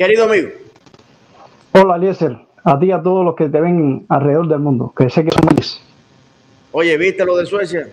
[0.00, 0.48] Querido amigo.
[1.72, 2.34] Hola, Eliezer.
[2.64, 5.30] A ti y a todos los que te ven alrededor del mundo, que sé que
[5.30, 5.78] son miles.
[6.72, 7.86] Oye, ¿viste lo de Suecia?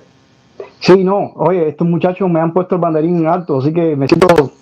[0.79, 1.33] Sí, no.
[1.35, 4.53] Oye, estos muchachos me han puesto el banderín en alto, así que me siento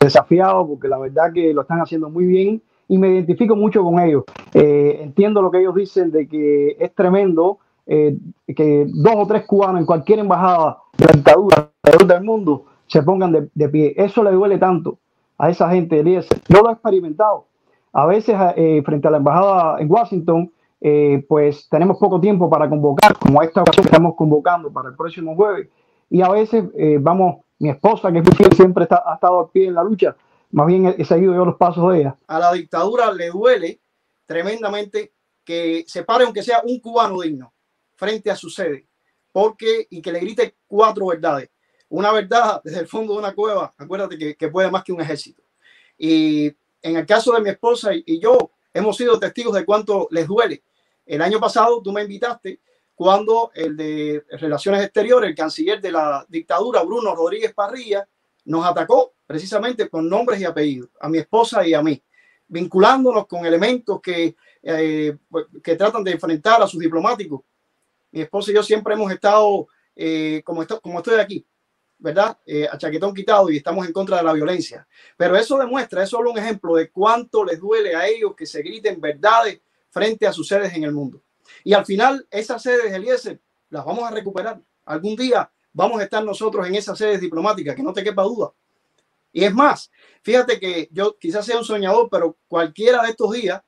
[0.00, 4.00] desafiado porque la verdad que lo están haciendo muy bien y me identifico mucho con
[4.00, 4.24] ellos.
[4.54, 8.16] Eh, entiendo lo que ellos dicen de que es tremendo eh,
[8.56, 11.70] que dos o tres cubanos en cualquier embajada de la dictadura
[12.06, 13.92] del mundo se pongan de, pie.
[13.94, 15.00] Eso le duele tanto
[15.38, 16.40] a esa gente, Eliezer.
[16.48, 17.46] Yo lo he experimentado.
[17.92, 20.52] A veces eh, frente a la embajada en Washington,
[21.28, 25.68] pues tenemos poco tiempo para convocar, como esta ocasión estamos convocando para el próximo jueves.
[26.10, 26.64] Y a veces
[27.00, 28.22] vamos, mi esposa, que
[28.54, 30.14] siempre ha estado a pie en la lucha,
[30.50, 32.16] más bien he, seguido yo los pasos de ella.
[32.26, 33.80] A la dictadura le duele
[34.24, 35.12] tremendamente
[35.44, 37.52] que se pare aunque sea un cubano digno
[37.96, 38.86] frente a su sede,
[39.32, 41.50] porque y que le grite cuatro verdades.
[41.88, 45.00] Una verdad desde el fondo de una cueva, acuérdate que, que puede más que un
[45.00, 45.42] ejército.
[45.96, 50.26] Y en el caso de mi esposa y, yo, hemos sido testigos de cuánto les
[50.26, 50.62] duele.
[51.04, 52.60] El año pasado tú me invitaste
[52.94, 58.06] cuando el de Relaciones Exteriores, el canciller de la dictadura, Bruno Rodríguez Parrilla,
[58.44, 62.02] nos atacó precisamente con nombres y apellidos, a mi esposa y a mí,
[62.48, 65.16] vinculándonos con elementos que, eh,
[65.62, 67.42] que tratan de enfrentar a sus diplomáticos.
[68.10, 71.44] Mi esposa y yo siempre hemos estado eh, como, esto, como estoy aquí,
[71.98, 72.38] ¿verdad?
[72.46, 74.86] Eh, a chaquetón quitado y estamos en contra de la violencia.
[75.16, 78.62] Pero eso demuestra, es solo un ejemplo de cuánto les duele a ellos que se
[78.62, 81.22] griten verdades frente a sus sedes en el mundo.
[81.64, 83.40] Y al final, esas sedes, Eliezer,
[83.70, 84.60] las vamos a recuperar.
[84.84, 88.52] Algún día vamos a estar nosotros en esas sedes diplomáticas, que no te quepa duda.
[89.32, 89.90] Y es más,
[90.22, 93.62] fíjate que yo quizás sea un soñador, pero cualquiera de estos días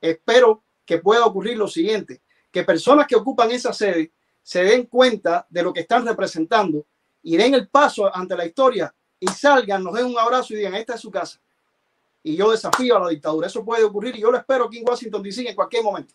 [0.00, 4.12] espero que pueda ocurrir lo siguiente, que personas que ocupan esa sede
[4.42, 6.86] se den cuenta de lo que están representando
[7.26, 10.76] y den el paso ante la historia y salgan, nos den un abrazo y digan,
[10.76, 11.40] esta es su casa.
[12.22, 13.48] Y yo desafío a la dictadura.
[13.48, 15.48] Eso puede ocurrir y yo lo espero aquí en Washington, D.C.
[15.48, 16.14] en cualquier momento.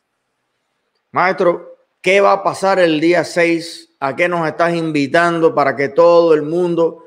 [1.12, 5.90] Maestro, ¿qué va a pasar el día 6 ¿A qué nos estás invitando para que
[5.90, 7.04] todo el mundo,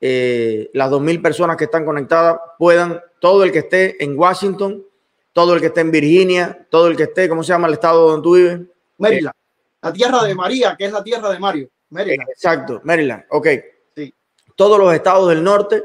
[0.00, 4.84] eh, las dos mil personas que están conectadas, puedan, todo el que esté en Washington,
[5.32, 8.10] todo el que esté en Virginia, todo el que esté, ¿cómo se llama el estado
[8.10, 8.60] donde tú vives?
[8.98, 9.34] Maryland.
[9.80, 11.70] la tierra de María, que es la tierra de Mario.
[11.90, 12.28] Maryland.
[12.30, 13.24] Exacto, Maryland.
[13.30, 13.48] Ok.
[13.94, 14.14] Sí.
[14.56, 15.82] Todos los estados del norte,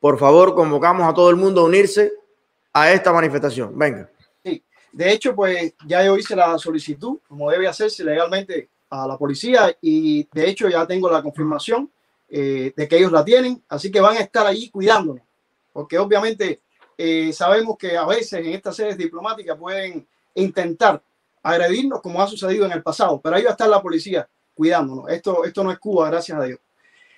[0.00, 2.12] por favor, convocamos a todo el mundo a unirse
[2.72, 3.76] a esta manifestación.
[3.78, 4.10] Venga.
[4.44, 4.62] Sí.
[4.92, 9.74] De hecho, pues ya yo hice la solicitud, como debe hacerse legalmente a la policía
[9.80, 11.90] y de hecho ya tengo la confirmación
[12.28, 15.22] eh, de que ellos la tienen, así que van a estar ahí cuidándonos,
[15.72, 16.60] porque obviamente
[16.98, 21.02] eh, sabemos que a veces en estas sedes diplomáticas pueden intentar
[21.42, 25.08] agredirnos como ha sucedido en el pasado, pero ahí va a estar la policía cuidándonos.
[25.08, 26.60] Esto, esto no es Cuba, gracias a Dios.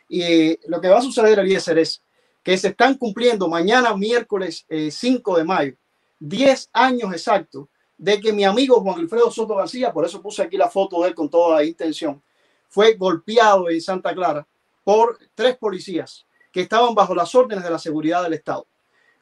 [0.09, 2.03] Y eh, lo que va a suceder, Eliezer, es
[2.43, 5.75] que se están cumpliendo mañana, miércoles 5 de mayo,
[6.21, 10.57] 10 años exactos de que mi amigo Juan Alfredo Soto García, por eso puse aquí
[10.57, 12.23] la foto de él con toda la intención,
[12.69, 14.47] fue golpeado en Santa Clara
[14.83, 18.67] por tres policías que estaban bajo las órdenes de la seguridad del Estado.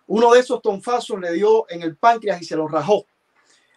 [0.06, 3.06] Uno de esos tonfazos le dio en el páncreas y se lo rajó,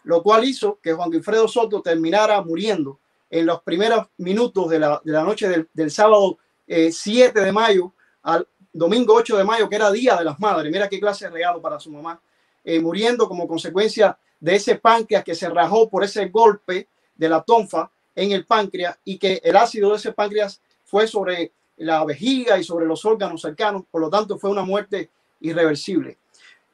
[0.04, 3.00] lo cual hizo que Juan Alfredo Soto terminara muriendo
[3.30, 6.38] en los primeros minutos de la, noche del, sábado
[6.68, 7.94] 7 eh, de mayo
[8.24, 10.72] al domingo 8 de mayo, que era Día de las Madres.
[10.72, 12.20] Mira qué clase de regalo para su mamá,
[12.64, 17.42] eh, muriendo como consecuencia de ese páncreas que se rajó por ese golpe de la
[17.42, 22.58] tonfa en el páncreas y que el ácido de ese páncreas fue sobre la vejiga
[22.58, 25.10] y sobre los órganos cercanos, por lo tanto fue una muerte
[25.42, 26.18] irreversible.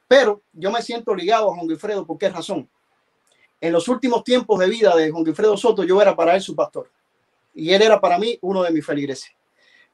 [0.06, 2.68] Pero yo me siento ligado a Juan Guilfredo, ¿por qué razón?
[3.62, 6.56] En los últimos tiempos de vida de Juan Guilfredo Soto, yo era para él su
[6.56, 6.90] pastor
[7.54, 9.30] y él era para mí uno de mis feligreses.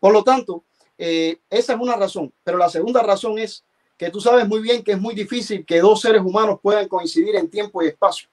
[0.00, 0.64] Por lo tanto,
[0.96, 3.62] eh, esa es una razón, pero la segunda razón es
[3.98, 7.36] que tú sabes muy bien que es muy difícil que dos seres humanos puedan coincidir
[7.36, 8.30] en tiempo y espacio.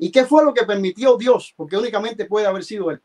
[0.00, 1.54] ¿Y qué fue lo que permitió Dios?
[1.56, 3.00] Porque únicamente puede haber sido Él.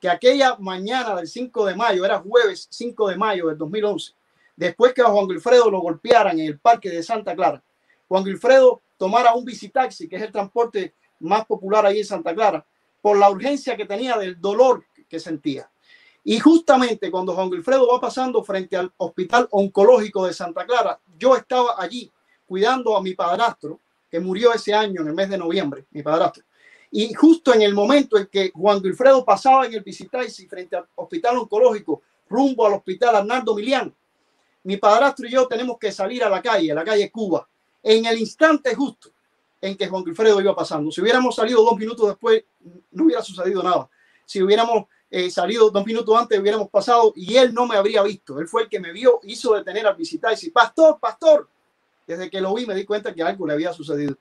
[0.00, 4.12] Que aquella mañana del 5 de mayo, era jueves 5 de mayo del 2011,
[4.56, 7.62] después que a Juan Wilfredo lo golpearan en el parque de Santa Clara,
[8.08, 12.64] Juan Wilfredo tomara un visitaxi, que es el transporte más popular ahí en Santa Clara,
[13.00, 15.70] por la urgencia que tenía del dolor que sentía.
[16.24, 21.36] Y justamente cuando Juan Wilfredo va pasando frente al Hospital Oncológico de Santa Clara, yo
[21.36, 22.10] estaba allí
[22.46, 23.80] cuidando a mi padrastro,
[24.10, 26.44] que murió ese año en el mes de noviembre, mi padrastro.
[26.90, 30.86] Y justo en el momento en que Juan Wilfredo pasaba en el Visitaisi frente al
[30.96, 33.94] Hospital Oncológico, rumbo al Hospital Arnaldo Milián,
[34.64, 37.48] mi padrastro y yo tenemos que salir a la calle, a la calle Cuba,
[37.82, 39.10] en el instante justo
[39.60, 40.90] en que Juan Wilfredo iba pasando.
[40.90, 42.44] Si hubiéramos salido dos minutos después,
[42.92, 43.88] no hubiera sucedido nada.
[44.24, 48.40] Si hubiéramos eh, salido dos minutos antes, hubiéramos pasado y él no me habría visto.
[48.40, 51.48] Él fue el que me vio, hizo detener al visitar y pastor, pastor.
[52.06, 54.16] desde que lo vi me di cuenta que algo le había sucedido.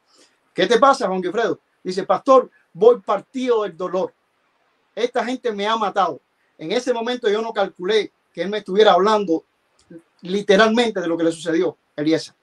[0.53, 1.59] ¿Qué te pasa, Juan Guilfredo?
[1.83, 4.13] Dice, pastor, voy partido del dolor.
[4.95, 6.21] Esta gente me ha matado.
[6.57, 9.43] En ese momento yo no calculé que él me estuviera hablando
[10.21, 12.33] literalmente de lo que le sucedió Eliezer.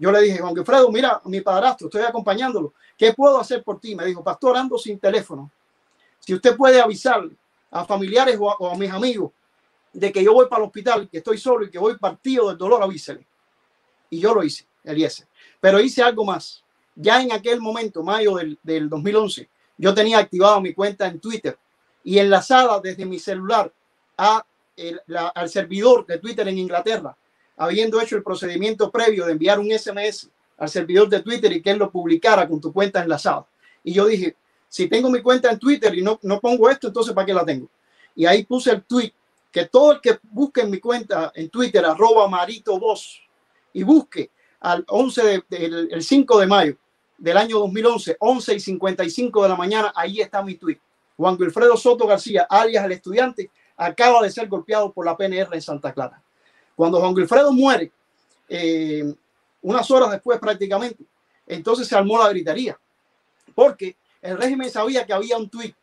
[0.00, 2.72] Yo le dije, Juan Guilfredo, mira, mi padrastro, estoy acompañándolo.
[2.96, 3.94] ¿Qué puedo hacer por ti?
[3.94, 5.50] Me dijo, pastor, ando sin teléfono.
[6.18, 7.36] Si usted puede avisarle
[7.70, 9.30] a familiares o a, mis amigos
[9.92, 12.56] de que yo voy para el hospital, que estoy solo y que voy partido del
[12.56, 13.26] dolor, avísele.
[14.08, 15.26] Y yo lo hice, Eliezer.
[15.60, 16.64] Pero hice algo más.
[16.94, 21.58] Ya en aquel momento, mayo del, del 2011, yo tenía activado mi cuenta en Twitter
[22.02, 23.70] y enlazada desde mi celular
[24.16, 27.14] al servidor de Twitter en Inglaterra,
[27.60, 31.70] habiendo hecho el procedimiento previo de enviar un SMS al servidor de Twitter y que
[31.70, 33.46] él lo publicara con tu cuenta enlazada.
[33.84, 34.34] Y yo dije,
[34.66, 37.44] si tengo mi cuenta en Twitter y no, no pongo esto, entonces ¿para qué la
[37.44, 37.68] tengo?
[38.14, 39.12] Y ahí puse el tweet
[39.52, 43.20] que todo el que busque en mi cuenta en Twitter, arroba Marito Voz,
[43.74, 44.30] y busque
[44.60, 46.76] al 11 del el 5 de mayo
[47.18, 50.80] del año 2011, 11 y 55 de la mañana, ahí está mi tweet.
[51.18, 55.60] Juan Wilfredo Soto García, alias el estudiante, acaba de ser golpeado por la PNR en
[55.60, 56.22] Santa Clara.
[56.80, 57.92] Cuando Juan Wilfredo muere,
[58.48, 59.04] eh,
[59.60, 61.04] unas horas después prácticamente,
[61.46, 62.80] entonces se armó la gritería,
[63.54, 65.76] porque el régimen sabía que había un tuit,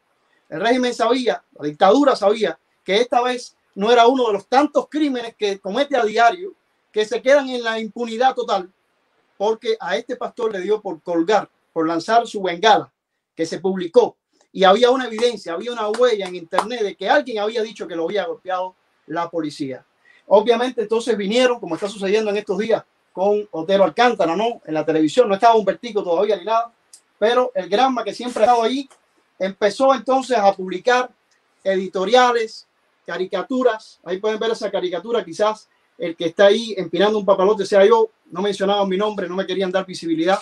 [0.50, 4.88] el régimen sabía, la dictadura sabía que esta vez no era uno de los tantos
[4.90, 6.56] crímenes que comete a diario,
[6.92, 8.68] que se quedan en la impunidad total,
[9.38, 12.92] porque a este pastor le dio por colgar, por lanzar su bengala,
[13.36, 14.18] que se publicó
[14.52, 17.96] y había una evidencia, había una huella en internet de que alguien había dicho que
[17.96, 18.74] lo había golpeado
[19.06, 19.86] la policía.
[20.28, 22.84] Obviamente entonces vinieron, como está sucediendo en estos días
[23.14, 24.62] con Otero Alcántara, ¿no?
[24.66, 26.72] En la televisión no estaba un vertigo todavía ni nada,
[27.18, 28.88] pero el Granma que siempre ha estado ahí
[29.40, 31.10] empezó entonces a publicar
[31.64, 32.68] editoriales,
[33.06, 34.00] caricaturas.
[34.04, 38.10] Ahí pueden ver esa caricatura, quizás el que está ahí empinando un papalote sea yo,
[38.30, 40.40] no mencionaba mi nombre, no me querían dar visibilidad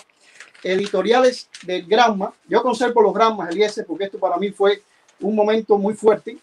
[0.62, 2.32] editoriales del Granma.
[2.48, 4.82] Yo conservo los Granmas, Eliezer, porque esto para mí fue
[5.20, 6.36] un momento muy fuerte.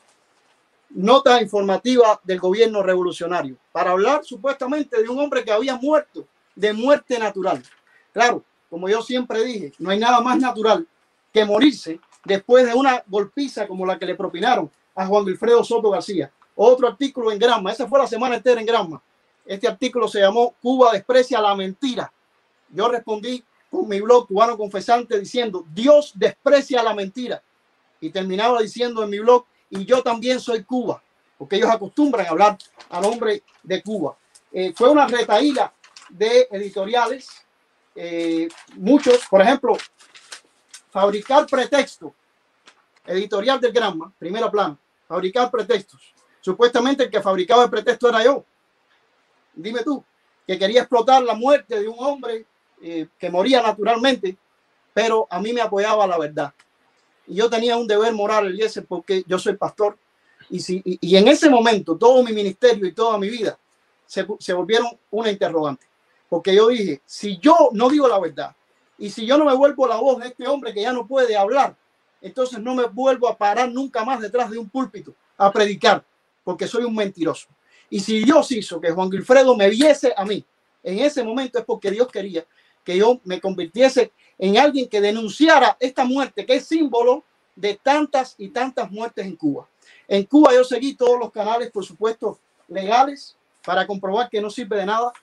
[0.96, 6.72] Nota informativa del gobierno revolucionario para hablar supuestamente de un hombre que había muerto de
[6.72, 7.64] muerte natural.
[8.12, 10.88] Claro, como yo siempre dije, no hay nada más natural
[11.34, 15.90] que morirse después de una golpiza como la que le propinaron a Juan Wilfredo Soto
[15.90, 16.32] García.
[16.56, 19.02] Otro artículo en Granma, esa fue la semana entera en Granma.
[19.46, 22.14] Este artículo se llamó Cuba desprecia la mentira.
[22.70, 27.42] Yo respondí con mi blog cubano confesante diciendo Dios desprecia la mentira
[28.00, 31.02] y terminaba diciendo en mi blog y yo también soy Cuba
[31.38, 32.58] porque ellos acostumbran a hablar
[32.90, 34.16] al hombre de Cuba.
[34.52, 35.74] Eh, fue una retaíla
[36.10, 37.28] de editoriales
[37.96, 39.78] eh, muchos por ejemplo
[40.90, 42.12] fabricar pretextos
[43.06, 44.78] editorial del Granma primera plana
[45.08, 46.14] fabricar pretextos.
[46.42, 48.44] Supuestamente el que fabricaba el pretexto era yo.
[49.54, 50.04] Dime tú
[50.46, 52.46] que quería explotar la muerte de un hombre
[52.82, 54.36] eh, que moría naturalmente,
[54.94, 56.54] pero a mí me apoyaba la verdad.
[57.28, 59.98] Y yo tenía un deber moral, ese porque yo soy pastor.
[60.50, 63.58] Y, si, y, en ese momento todo mi ministerio y toda mi vida
[64.06, 65.86] se, se volvieron una interrogante.
[66.30, 68.56] Porque yo dije, si yo no digo la verdad
[68.98, 71.36] y si yo no me vuelvo la voz de este hombre que ya no puede
[71.36, 71.76] hablar,
[72.22, 76.04] entonces no me vuelvo a parar nunca más detrás de un púlpito a predicar,
[76.44, 77.48] porque soy un mentiroso.
[77.90, 80.46] Y si Dios hizo que Juan Wilfredo me viese a mí
[80.84, 82.46] en ese momento es porque Dios quería
[82.84, 84.12] que yo me convirtiese
[84.44, 87.24] en alguien que denunciara esta muerte, que es símbolo
[87.56, 89.70] de tantas y tantas muertes en Cuba.
[90.06, 94.76] En Cuba yo seguí todos los canales, por supuesto, legales para comprobar que no sirve
[94.76, 95.14] de nada.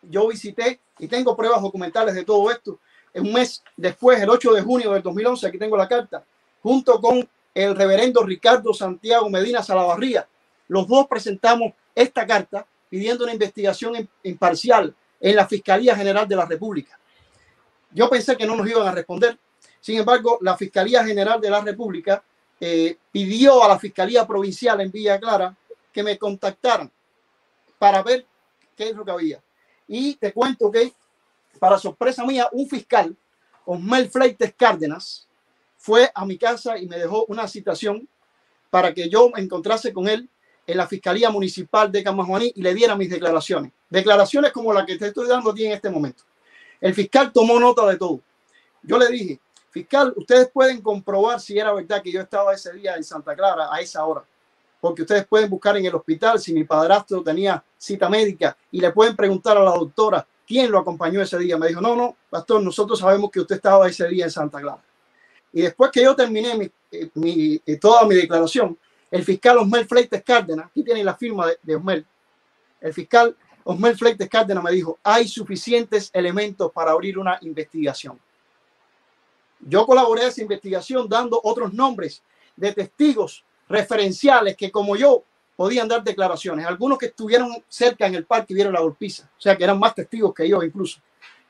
[0.00, 2.78] Yo visité y tengo pruebas documentales de todo esto.
[3.12, 6.24] Un mes después, el 8 de junio del 2011, aquí tengo la carta,
[6.62, 10.26] junto con el reverendo Ricardo Santiago Medina Salavarría,
[10.68, 16.46] los dos presentamos esta carta pidiendo una investigación imparcial en la Fiscalía General de la
[16.46, 16.98] República.
[17.96, 19.38] Yo pensé que no nos iban a responder.
[19.80, 22.22] Sin embargo, la Fiscalía General de la República
[22.60, 25.56] eh, pidió a la Fiscalía Provincial en Villa Clara
[25.90, 26.92] que me contactaran
[27.78, 28.26] para ver
[28.76, 29.42] qué es lo que había.
[29.88, 30.92] Y te cuento que,
[31.58, 33.16] para sorpresa mía, un fiscal,
[33.64, 35.26] Osmel Fleites Cárdenas,
[35.78, 38.06] fue a mi casa y me dejó una citación
[38.68, 40.28] para que yo me encontrase con él
[40.66, 43.72] en la Fiscalía Municipal de Camajuaní y le diera mis declaraciones.
[43.88, 46.24] Declaraciones como la que te estoy dando aquí en este momento.
[46.80, 48.20] El fiscal tomó nota de todo.
[48.82, 49.40] Yo le dije,
[49.70, 53.68] fiscal, ustedes pueden comprobar si era verdad que yo estaba ese día en Santa Clara
[53.70, 54.24] a esa hora,
[54.80, 58.92] porque ustedes pueden buscar en el hospital si mi padrastro tenía cita médica y le
[58.92, 61.58] pueden preguntar a la doctora quién lo acompañó ese día.
[61.58, 64.82] Me dijo, no, no, pastor, nosotros sabemos que usted estaba ese día en Santa Clara.
[65.52, 68.78] Y después que yo terminé mi, eh, mi, eh, toda mi declaración,
[69.10, 72.06] el fiscal Osmel Fleites Cárdenas, aquí tiene la firma de, de Osmel,
[72.80, 73.36] el fiscal
[73.68, 78.16] Osmel Fleites Cárdenas me dijo, hay suficientes elementos para abrir una investigación.
[79.58, 82.22] Yo colaboré en esa investigación dando otros nombres
[82.54, 85.24] de testigos referenciales que como yo
[85.56, 86.64] podían dar declaraciones.
[86.64, 89.96] Algunos que estuvieron cerca en el parque vieron la golpiza, o sea que eran más
[89.96, 91.00] testigos que yo incluso.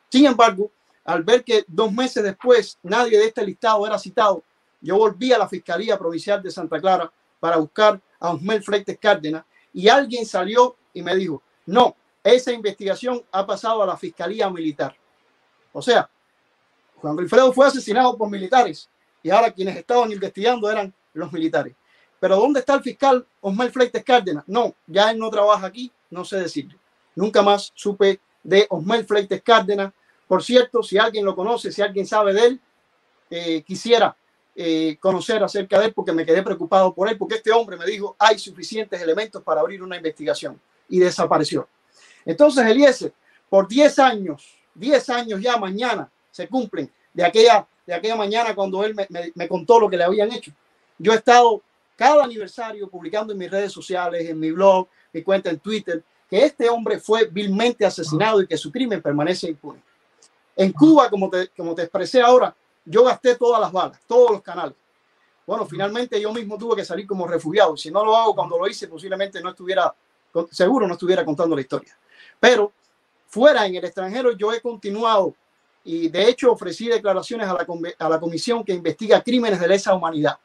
[0.08, 0.70] Sin embargo,
[1.04, 4.42] al ver que dos meses después nadie de este listado era citado,
[4.80, 9.44] yo volví a la Fiscalía Provincial de Santa Clara para buscar a Osmel Freites Cárdenas
[9.74, 11.94] y alguien salió y me dijo, no,
[12.32, 14.96] esa investigación ha pasado a la Fiscalía Militar.
[15.72, 16.08] O sea,
[16.96, 18.88] Juan Wilfredo fue asesinado por militares
[19.22, 21.74] y ahora quienes estaban investigando eran los militares.
[22.18, 24.44] Pero ¿dónde está el fiscal Osmel Fleites Cárdenas?
[24.46, 26.76] No, ya él no trabaja aquí, no sé decirle.
[27.14, 29.92] Nunca más supe de Osmel Fleites Cárdenas.
[30.26, 32.60] Por cierto, si alguien lo conoce, si alguien sabe de él,
[33.30, 34.16] eh, quisiera
[34.54, 37.84] eh, conocer acerca de él porque me quedé preocupado por él, porque este hombre me
[37.84, 41.68] dijo, hay suficientes elementos para abrir una investigación y desapareció.
[42.26, 43.14] Entonces, Eliezer,
[43.48, 48.84] por 10 años, 10 años ya mañana se cumplen de aquella, de aquella mañana cuando
[48.84, 50.52] él me, me contó lo que le habían hecho.
[50.98, 51.62] Yo he estado
[51.96, 56.44] cada aniversario publicando en mis redes sociales, en mi blog, mi cuenta en Twitter, que
[56.44, 59.80] este hombre fue vilmente asesinado y que su crimen permanece impune.
[60.56, 62.54] En Cuba, como te, como te expresé ahora,
[62.84, 64.74] yo gasté todas las balas, todos los canales.
[65.46, 67.76] Bueno, finalmente yo mismo tuve que salir como refugiado.
[67.76, 69.94] Si no lo hago cuando lo hice, posiblemente no estuviera,
[70.50, 71.96] seguro no estuviera contando la historia.
[72.40, 72.72] Pero
[73.26, 75.34] fuera en el extranjero yo he continuado
[75.84, 80.38] y de hecho ofrecí declaraciones a la, comisión que investiga crímenes de lesa humanidad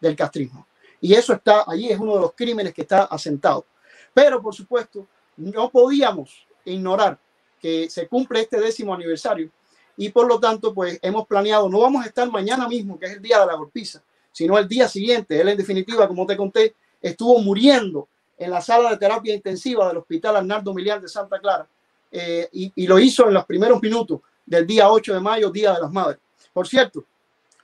[0.00, 0.66] del castrismo.
[1.00, 3.64] Y eso está allí, es uno de los crímenes que está asentado.
[4.12, 7.16] Pero, por supuesto, no podíamos ignorar
[7.60, 9.50] que se cumple este décimo aniversario
[9.96, 13.12] y por lo tanto, pues hemos planeado, no vamos a estar mañana mismo, que es
[13.12, 14.02] el día de la golpiza,
[14.32, 15.40] sino el día siguiente.
[15.40, 18.08] Él, en definitiva, como te conté, estuvo muriendo
[18.38, 21.66] en la sala de terapia intensiva del Hospital Arnaldo Miliar de Santa Clara
[22.10, 25.74] eh, y, y, lo hizo en los primeros minutos del día 8 de mayo, Día
[25.74, 26.18] de las Madres.
[26.52, 27.04] Por cierto,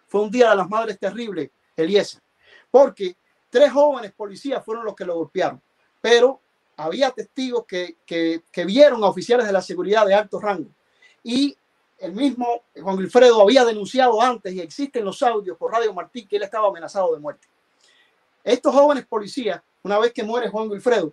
[0.06, 2.20] fue un Día de las Madres terrible, Eliezer,
[2.70, 3.16] porque
[3.54, 5.62] Tres jóvenes policías fueron los que lo golpearon,
[6.00, 6.40] pero
[6.76, 10.68] había testigos que, que, vieron a oficiales de la seguridad de alto rango.
[11.22, 11.56] Y
[11.98, 16.34] el mismo Juan Wilfredo había denunciado antes, y existen los audios por Radio Martí, que
[16.34, 17.46] él estaba amenazado de muerte.
[18.42, 21.12] Estos jóvenes policías, una vez que muere Juan Wilfredo,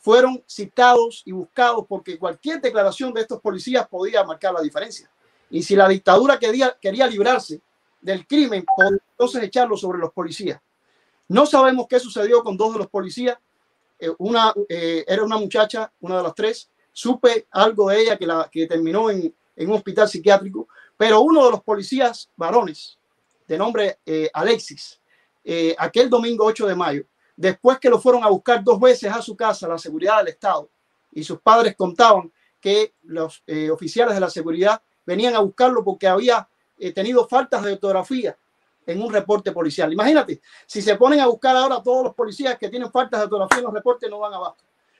[0.00, 5.10] fueron citados y buscados porque cualquier declaración de estos policías podía marcar la diferencia.
[5.50, 7.60] Y si la dictadura quería, quería librarse
[8.00, 8.64] del crimen,
[9.10, 10.60] entonces echarlo sobre los policías.
[11.28, 13.36] No sabemos qué sucedió con dos de los policías.
[13.98, 16.70] Eh, una eh, era una muchacha, una de las tres.
[16.92, 21.50] Supe algo de ella que, la, que terminó en, un hospital psiquiátrico, pero uno de
[21.50, 22.98] los policías varones,
[23.46, 25.00] de nombre eh, Alexis,
[25.78, 27.04] aquel domingo 8 de mayo,
[27.36, 30.68] después que lo fueron a buscar dos veces a su casa, la seguridad del Estado,
[31.12, 36.48] y sus padres contaban que los oficiales de la seguridad venían a buscarlo porque había
[36.94, 38.36] tenido faltas de ortografía
[38.86, 39.92] en un reporte policial.
[39.92, 43.58] Imagínate, si se ponen a buscar ahora todos los policías que tienen faltas de ortografía
[43.58, 44.56] en los reportes, no van abajo.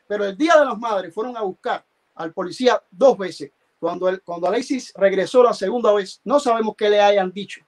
[0.06, 3.50] Pero el Día de las Madres fueron a buscar al policía dos veces.
[3.78, 7.60] Cuando, el, cuando Alexis regresó la segunda vez, no sabemos qué le hayan dicho.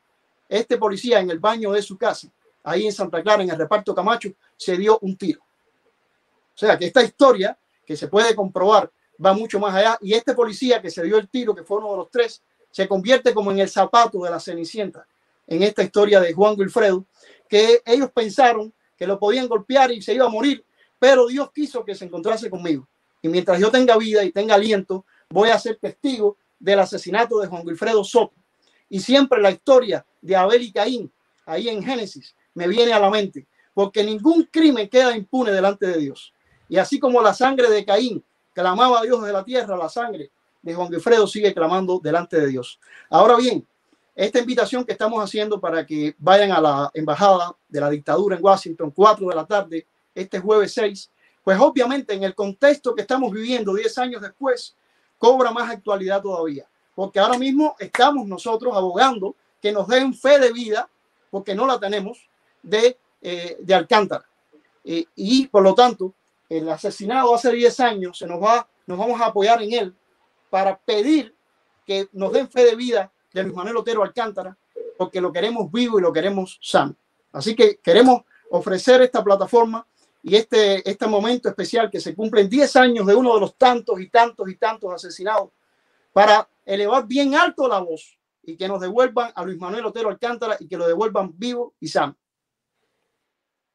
[0.49, 2.29] Este policía en el baño de su casa,
[2.71, 5.41] ahí en Santa Clara, en el reparto Camacho, se dio un tiro.
[5.41, 8.91] O sea que esta historia, que se puede comprobar,
[9.25, 9.99] va mucho más allá.
[10.01, 12.87] Y este policía que se dio el tiro, que fue uno de los tres, se
[12.87, 15.07] convierte como en el zapato de la Cenicienta
[15.47, 17.07] en esta historia de Juan Wilfredo,
[17.49, 20.65] que ellos pensaron que lo podían golpear y se iba a morir,
[20.99, 22.87] pero Dios quiso que se encontrase conmigo.
[23.23, 27.47] Y mientras yo tenga vida y tenga aliento, voy a ser testigo del asesinato de
[27.47, 28.35] Juan Wilfredo Soto.
[28.91, 31.13] Y siempre la historia de Abel y Caín,
[31.47, 35.99] ahí en Génesis, me viene a la mente, porque ningún crimen queda impune delante de
[35.99, 36.35] Dios.
[36.69, 38.23] Y así como la sangre de Caín
[38.53, 42.49] clamaba a Dios de la tierra, la sangre de Juan Wilfredo sigue clamando delante de
[42.49, 42.81] Dios.
[43.09, 43.65] Ahora bien,
[44.17, 48.45] esta invitación que estamos haciendo para que vayan a la embajada de la dictadura en
[48.45, 51.13] Washington, 4 de la tarde, este jueves 6,
[51.45, 54.75] pues obviamente en el contexto que estamos viviendo 10 años después,
[55.17, 60.53] cobra más actualidad todavía, porque ahora mismo estamos nosotros abogando que nos den fe de
[60.53, 60.89] vida,
[61.31, 62.29] porque no la tenemos,
[62.63, 64.25] de, eh, de Alcántara.
[64.85, 66.15] Eh, y por lo tanto,
[66.49, 69.95] el asesinado hace 10 años, se nos va, nos vamos a apoyar en él
[70.51, 71.35] para pedir
[71.87, 74.57] que nos den fe de vida de Luis Manuel Otero Alcántara,
[74.97, 76.97] porque lo queremos vivo y lo queremos sano.
[77.33, 79.87] Así que queremos ofrecer esta plataforma
[80.23, 84.01] y este, este momento especial que se cumplen 10 años de uno de los tantos
[84.01, 85.51] y tantos y tantos asesinados
[86.13, 90.57] para elevar bien alto la voz y que nos devuelvan a Luis Manuel Otero Alcántara
[90.59, 92.17] y que lo devuelvan vivo y sano.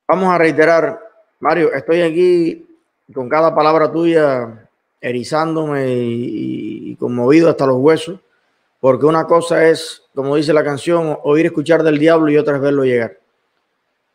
[0.07, 0.99] Vamos a reiterar,
[1.39, 2.65] Mario, estoy aquí
[3.13, 4.69] con cada palabra tuya
[4.99, 8.19] erizándome y, conmovido hasta los huesos,
[8.79, 12.61] porque una cosa es, como dice la canción, oír escuchar del diablo y otra es
[12.61, 13.17] verlo llegar.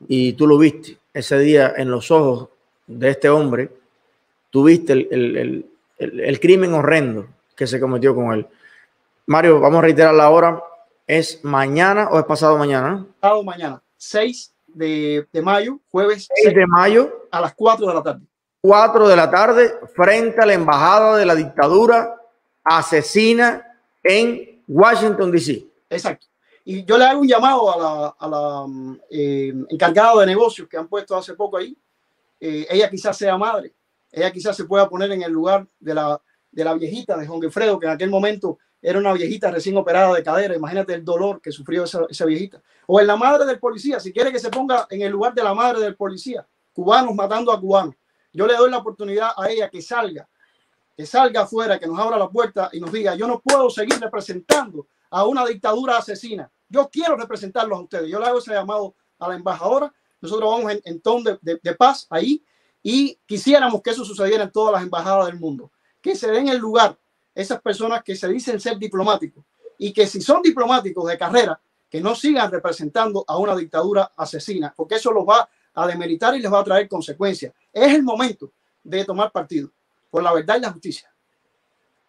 [0.07, 2.49] Y tú lo viste ese día en los ojos
[2.87, 3.71] de este hombre,
[4.51, 5.67] tú viste el,
[5.99, 7.27] el crimen horrendo
[7.57, 8.47] que se cometió con él.
[9.27, 10.63] Mario, vamos a reiterar la hora.
[11.07, 13.07] ¿Es mañana o es pasado mañana?
[13.21, 17.27] Pasado mañana, 6 de, mayo, jueves 6 de mayo.
[17.31, 18.27] A las 4 de la tarde.
[18.61, 22.15] 4 de la tarde, frente a la embajada de la dictadura
[22.65, 23.65] asesina
[24.03, 25.65] en Washington, D.C.
[25.91, 26.27] Exacto.
[26.65, 28.67] Y yo le hago un llamado a la, a
[29.11, 31.77] eh, encargada de negocios que han puesto hace poco ahí.
[32.41, 33.75] Eh, ella quizás sea madre,
[34.13, 36.21] ella quizás se pueda poner en el lugar de la,
[36.51, 40.15] de la viejita de Juan Gefredo, que en aquel momento era una viejita recién operada
[40.15, 40.55] de cadera.
[40.55, 42.63] Imagínate el dolor que sufrió esa, viejita.
[42.87, 45.43] O en la madre del policía, si quiere que se ponga en el lugar de
[45.43, 47.95] la madre del policía, cubanos matando a cubanos.
[48.33, 50.29] Yo le doy la oportunidad a ella que salga,
[50.97, 53.99] que salga afuera, que nos abra la puerta y nos diga, yo no puedo seguir
[54.01, 56.51] representando a una dictadura asesina.
[56.69, 58.11] Yo quiero representarlos a ustedes.
[58.11, 59.93] Yo le hago ese llamado a la embajadora.
[60.21, 62.45] Nosotros vamos en, en ton de, de, de paz ahí
[62.83, 65.73] y quisiéramos que eso sucediera en todas las embajadas del mundo.
[66.01, 66.97] Que se den el lugar
[67.39, 69.45] esas personas que se dicen ser diplomáticos
[69.79, 74.75] y que si son diplomáticos de carrera, que no sigan representando a una dictadura asesina,
[74.77, 77.55] porque eso los va a demeritar y les va a traer consecuencias.
[77.73, 78.51] Es el momento
[78.83, 79.71] de tomar partido
[80.11, 81.09] por la verdad y la justicia.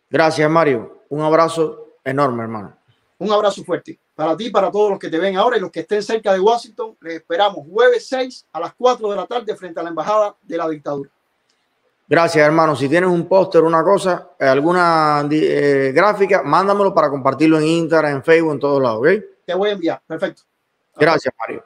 [0.09, 1.03] Gracias, Mario.
[1.09, 2.75] Un abrazo enorme, hermano.
[3.19, 5.69] Un abrazo fuerte para ti y para todos los que te ven ahora y los
[5.69, 6.98] que estén cerca de Washington.
[7.01, 10.57] Les esperamos jueves 6 a las 4 de la tarde frente a la Embajada de
[10.57, 11.12] la Dictadura.
[12.09, 12.75] Gracias, hermano.
[12.75, 18.23] Si tienes un póster, una cosa, alguna eh, gráfica, mándamelo para compartirlo en Instagram, en
[18.23, 19.23] Facebook, en todos lados, ¿ok?
[19.45, 20.01] Te voy a enviar.
[20.07, 20.41] Perfecto.
[20.97, 21.63] Gracias, Mario.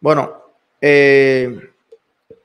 [0.00, 0.32] Bueno,
[0.80, 1.72] eh,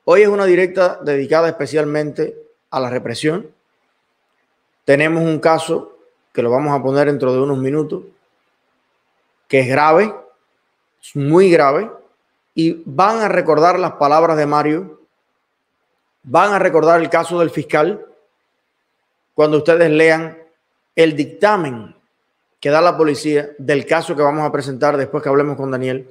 [0.05, 2.35] hoy es una directa dedicada especialmente
[2.71, 3.51] a la represión.
[4.83, 5.99] Tenemos un caso
[6.33, 8.01] que lo vamos a poner dentro de unos minutos,
[9.47, 10.11] que es grave,
[10.99, 11.91] es muy grave,
[12.55, 15.00] y van a recordar las palabras de Mario
[16.23, 18.05] van a recordar el caso del fiscal
[19.33, 20.37] cuando ustedes lean
[20.95, 21.95] el dictamen
[22.59, 26.07] que da la policía del caso que vamos a presentar después que hablemos con Daniel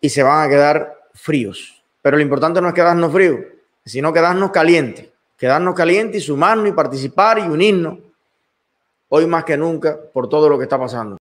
[0.00, 1.82] y se van a quedar fríos.
[2.02, 3.40] Pero lo importante no es quedarnos fríos,
[3.84, 7.98] sino quedarnos calientes, quedarnos calientes y sumarnos y participar y unirnos
[9.08, 11.16] hoy más que nunca por todo lo que está pasando.